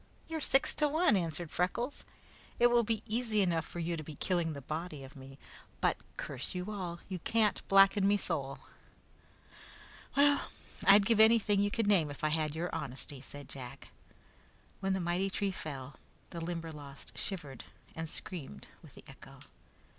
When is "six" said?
0.41-0.73